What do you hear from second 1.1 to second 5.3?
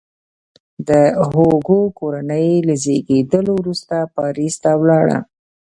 هوګو کورنۍ له زیږېدلو وروسته پاریس ته ولاړه.